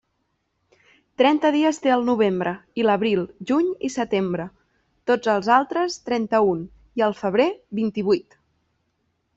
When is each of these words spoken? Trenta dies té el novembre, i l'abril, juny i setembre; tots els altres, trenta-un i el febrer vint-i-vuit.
Trenta 1.21 1.51
dies 1.55 1.79
té 1.83 1.91
el 1.95 2.05
novembre, 2.07 2.53
i 2.81 2.85
l'abril, 2.87 3.21
juny 3.51 3.69
i 3.89 3.93
setembre; 3.97 4.49
tots 5.13 5.33
els 5.37 5.51
altres, 5.61 6.01
trenta-un 6.11 6.67
i 7.03 7.07
el 7.11 7.17
febrer 7.23 7.51
vint-i-vuit. 7.83 8.41